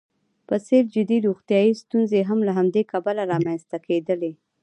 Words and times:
په 0.47 0.55
څېر 0.67 0.83
جدي 0.95 1.17
روغیتايي 1.27 1.71
ستونزې 1.81 2.19
هم 2.29 2.39
له 2.47 2.51
همدې 2.57 2.81
کبله 2.91 3.23
رامنځته 3.31 3.77
کېدلی 3.85 4.31
شي. 4.37 4.41